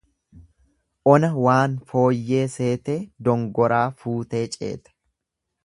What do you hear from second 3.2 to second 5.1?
dongoraa fuutee ceete.